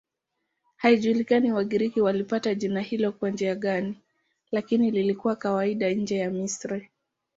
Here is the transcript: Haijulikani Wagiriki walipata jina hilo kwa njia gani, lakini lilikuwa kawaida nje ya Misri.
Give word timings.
Haijulikani 0.75 1.51
Wagiriki 1.51 2.01
walipata 2.01 2.55
jina 2.55 2.81
hilo 2.81 3.11
kwa 3.11 3.29
njia 3.29 3.55
gani, 3.55 3.97
lakini 4.51 4.91
lilikuwa 4.91 5.35
kawaida 5.35 5.89
nje 5.89 6.17
ya 6.17 6.29
Misri. 6.31 6.89